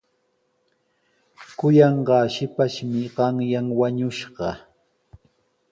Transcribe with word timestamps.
Kuyanqaa 1.57 2.25
shipashmi 2.35 3.01
qanyan 3.15 3.67
wañushqa. 3.79 4.49